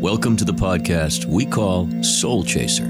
[0.00, 2.84] Welcome to the podcast we call Soul Chaser,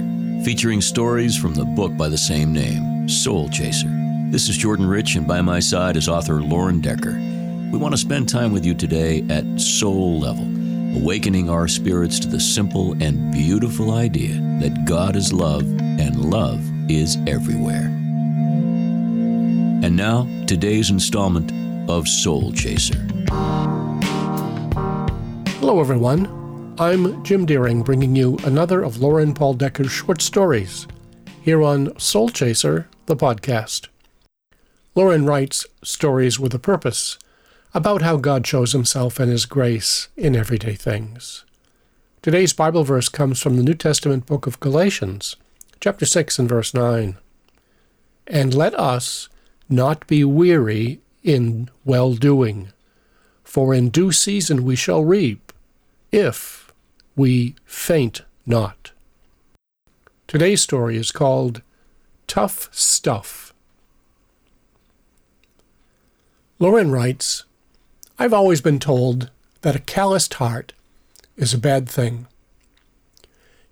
[0.45, 3.89] featuring stories from the book by the same name, Soul Chaser.
[4.33, 7.13] This is Jordan Rich, and by my side is author Lauren Decker.
[7.71, 10.43] We want to spend time with you today at soul level,
[11.01, 16.61] awakening our spirits to the simple and beautiful idea that God is love and love
[16.91, 17.85] is everywhere.
[19.85, 21.53] And now, today's installment
[21.89, 22.99] of Soul Chaser.
[25.61, 26.46] Hello, everyone.
[26.79, 30.87] I'm Jim Deering, bringing you another of Lauren Paul Decker's short stories
[31.41, 33.89] here on Soul Chaser, the podcast.
[34.95, 37.19] Lauren writes stories with a purpose
[37.73, 41.47] about how God shows himself and his grace in everyday things.
[42.21, 45.37] Today's Bible verse comes from the New Testament book of Galatians,
[45.81, 47.17] chapter 6 and verse 9.
[48.27, 49.31] And let us
[49.71, 52.69] not be weary in well doing,
[53.45, 55.55] for in due season we shall reap,
[56.13, 56.66] if
[57.17, 58.93] we faint not.
[60.27, 61.63] Today's story is called
[62.27, 63.55] Tough Stuff.
[66.59, 67.45] Lauren writes
[68.19, 69.31] I've always been told
[69.63, 70.73] that a calloused heart
[71.37, 72.27] is a bad thing.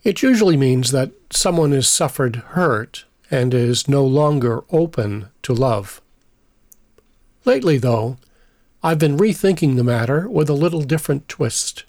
[0.03, 6.03] It usually means that someone has suffered hurt and is no longer open to love.
[7.47, 8.19] Lately, though,
[8.83, 11.85] I've been rethinking the matter with a little different twist.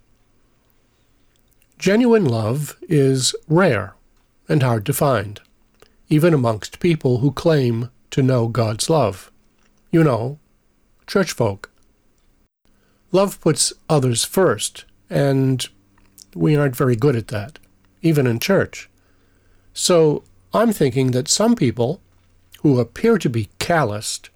[1.86, 3.94] Genuine love is rare
[4.50, 5.40] and hard to find,
[6.10, 9.32] even amongst people who claim to know God's love.
[9.92, 10.40] You know,
[11.06, 11.70] church folk.
[13.12, 15.64] Love puts others first, and
[16.34, 17.60] we aren't very good at that,
[18.02, 18.90] even in church.
[19.72, 20.24] So
[20.56, 22.02] I'm thinking that some people
[22.64, 24.32] who appear to be calloused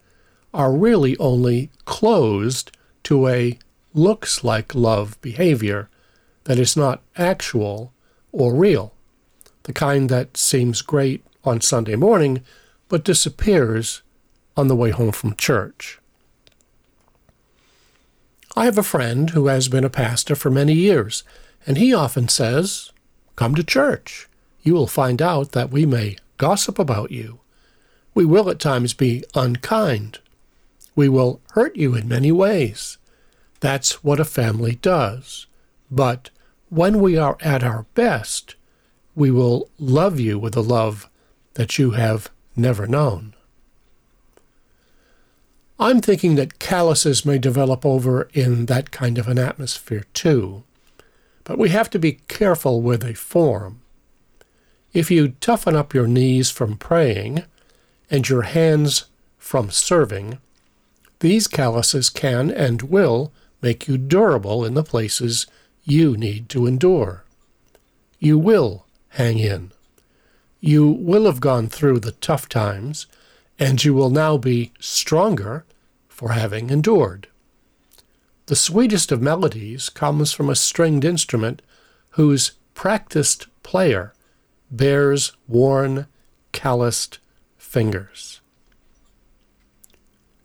[0.53, 3.57] are really only closed to a
[3.95, 5.89] looks like love behavior
[6.45, 7.93] that is not actual
[8.31, 8.93] or real,
[9.63, 12.43] the kind that seems great on Sunday morning
[12.89, 14.01] but disappears
[14.57, 15.99] on the way home from church.
[18.55, 21.23] I have a friend who has been a pastor for many years,
[21.65, 22.91] and he often says,
[23.35, 24.27] Come to church.
[24.63, 27.39] You will find out that we may gossip about you.
[28.13, 30.19] We will at times be unkind.
[30.95, 32.97] We will hurt you in many ways.
[33.61, 35.45] That's what a family does.
[35.91, 36.29] But
[36.69, 38.55] when we are at our best,
[39.15, 41.09] we will love you with a love
[41.55, 43.33] that you have never known.
[45.79, 50.63] I'm thinking that calluses may develop over in that kind of an atmosphere too,
[51.45, 53.81] but we have to be careful where they form.
[54.91, 57.43] If you toughen up your knees from praying
[58.11, 59.05] and your hands
[59.37, 60.39] from serving,
[61.19, 65.47] these calluses can and will make you durable in the places
[65.89, 67.23] you need to endure.
[68.19, 69.71] You will hang in.
[70.59, 73.07] You will have gone through the tough times,
[73.57, 75.65] and you will now be stronger
[76.07, 77.27] for having endured.
[78.45, 81.61] The sweetest of melodies comes from a stringed instrument
[82.11, 84.13] whose practiced player
[84.69, 86.07] bears worn,
[86.51, 87.19] calloused
[87.57, 88.41] fingers.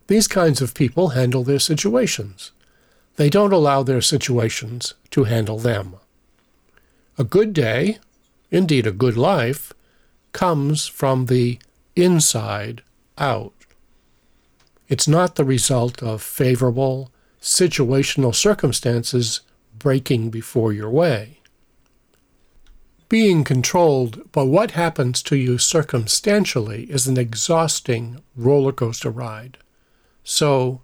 [0.07, 2.51] These kinds of people handle their situations.
[3.15, 5.95] They don't allow their situations to handle them.
[7.17, 7.99] A good day,
[8.51, 9.73] indeed a good life,
[10.33, 11.59] comes from the
[11.95, 12.81] inside
[13.17, 13.53] out.
[14.89, 17.09] It's not the result of favorable,
[17.41, 19.41] situational circumstances
[19.77, 21.39] breaking before your way.
[23.07, 29.57] Being controlled by what happens to you circumstantially is an exhausting roller coaster ride.
[30.23, 30.81] So,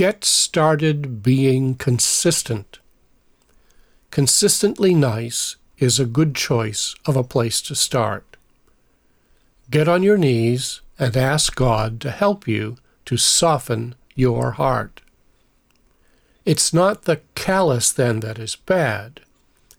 [0.00, 2.78] get started being consistent.
[4.10, 8.38] Consistently nice is a good choice of a place to start.
[9.70, 15.02] Get on your knees and ask God to help you to soften your heart.
[16.46, 19.20] It's not the callus then that is bad,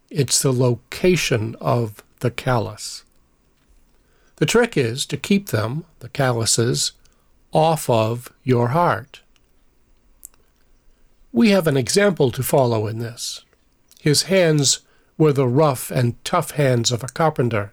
[0.08, 3.02] it's the location of the callus.
[4.36, 6.92] The trick is to keep them, the calluses,
[7.52, 9.21] off of your heart.
[11.34, 13.42] We have an example to follow in this.
[14.00, 14.80] His hands
[15.16, 17.72] were the rough and tough hands of a carpenter.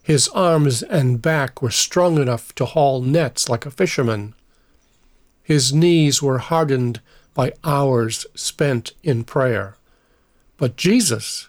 [0.00, 4.34] His arms and back were strong enough to haul nets like a fisherman.
[5.42, 7.00] His knees were hardened
[7.34, 9.74] by hours spent in prayer.
[10.56, 11.48] But Jesus,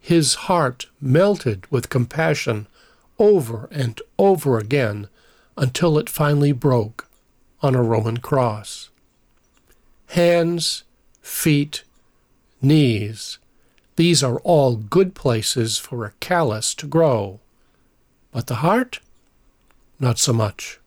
[0.00, 2.66] his heart melted with compassion
[3.16, 5.08] over and over again
[5.56, 7.08] until it finally broke
[7.60, 8.88] on a Roman cross
[10.12, 10.84] hands,
[11.22, 11.84] feet,
[12.60, 13.38] knees,
[13.96, 17.40] These are all good places for a callus to grow.
[18.30, 19.00] But the heart?
[19.98, 20.78] Not so much.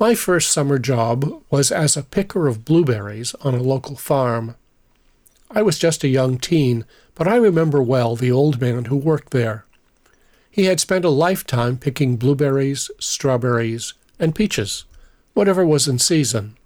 [0.00, 4.56] My first summer job was as a picker of blueberries on a local farm.
[5.52, 6.84] I was just a young teen,
[7.14, 9.64] but I remember well the old man who worked there.
[10.50, 14.84] He had spent a lifetime picking blueberries, strawberries, and peaches,
[15.34, 16.56] whatever was in season.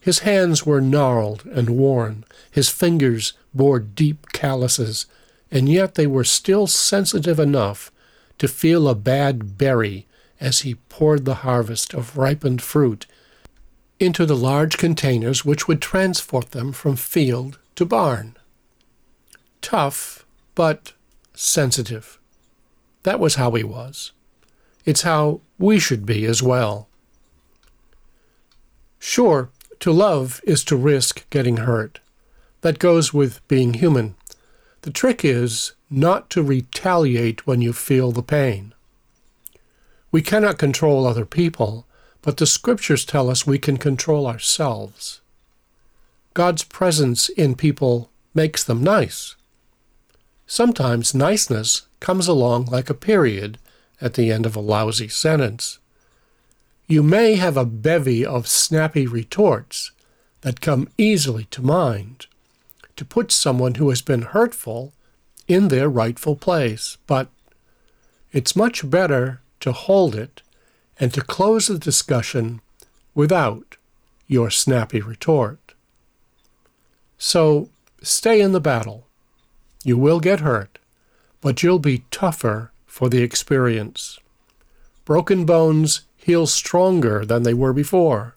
[0.00, 5.06] His hands were gnarled and worn, his fingers bore deep calluses,
[5.50, 7.90] and yet they were still sensitive enough
[8.38, 10.06] to feel a bad berry
[10.40, 13.06] as he poured the harvest of ripened fruit
[13.98, 18.36] into the large containers which would transport them from field to barn.
[19.60, 20.24] Tough,
[20.54, 20.92] but
[21.34, 22.18] sensitive.
[23.02, 24.12] That was how he was.
[24.84, 26.88] It's how we should be as well.
[28.98, 32.00] Sure, to love is to risk getting hurt.
[32.62, 34.14] That goes with being human.
[34.82, 38.74] The trick is not to retaliate when you feel the pain.
[40.10, 41.86] We cannot control other people,
[42.22, 45.20] but the scriptures tell us we can control ourselves.
[46.34, 49.34] God's presence in people makes them nice.
[50.46, 53.58] Sometimes niceness comes along like a period
[54.00, 55.78] at the end of a lousy sentence.
[56.90, 59.92] You may have a bevy of snappy retorts
[60.40, 62.26] that come easily to mind
[62.96, 64.94] to put someone who has been hurtful
[65.46, 67.28] in their rightful place, but
[68.32, 70.40] it's much better to hold it
[70.98, 72.62] and to close the discussion
[73.14, 73.76] without
[74.26, 75.74] your snappy retort.
[77.18, 77.68] So
[78.00, 79.06] stay in the battle.
[79.84, 80.78] You will get hurt,
[81.42, 84.18] but you'll be tougher for the experience.
[85.04, 88.36] Broken bones heal stronger than they were before.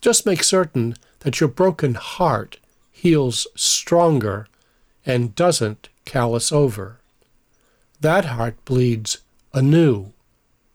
[0.00, 2.58] Just make certain that your broken heart
[2.92, 4.46] heals stronger
[5.04, 7.00] and doesn't callous over.
[8.00, 9.18] That heart bleeds
[9.52, 10.12] anew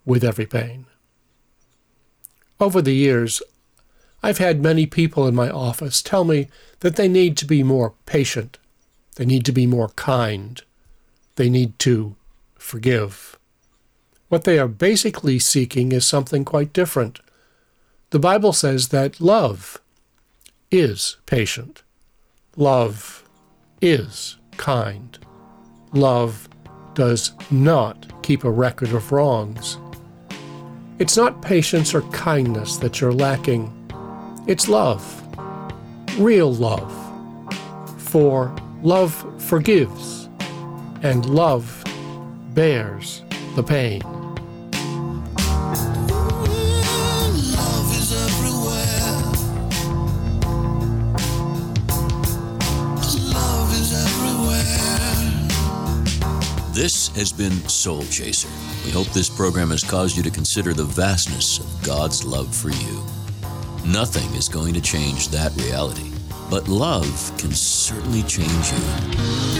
[0.03, 0.87] with every pain.
[2.59, 3.41] Over the years,
[4.21, 6.49] I've had many people in my office tell me
[6.81, 8.57] that they need to be more patient,
[9.15, 10.61] they need to be more kind,
[11.37, 12.17] they need to
[12.57, 13.38] forgive.
[14.29, 17.19] What they are basically seeking is something quite different.
[18.11, 19.81] The Bible says that love
[20.71, 21.83] is patient.
[22.55, 23.23] Love
[23.81, 25.17] is kind.
[25.93, 26.47] Love
[26.93, 29.77] does not keep a record of wrongs.
[30.99, 33.73] It's not patience or kindness that you're lacking.
[34.47, 35.03] It's love.
[36.19, 36.93] Real love.
[37.97, 40.29] For love forgives,
[41.01, 41.83] and love
[42.53, 43.23] bears
[43.55, 44.18] the pain.
[56.71, 58.47] This has been Soul Chaser.
[58.85, 62.69] We hope this program has caused you to consider the vastness of God's love for
[62.69, 63.03] you.
[63.85, 66.11] Nothing is going to change that reality,
[66.49, 69.58] but love can certainly change you.